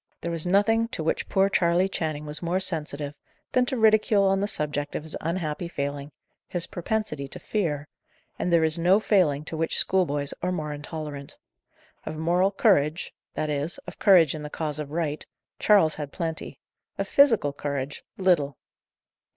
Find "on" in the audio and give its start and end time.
4.23-4.39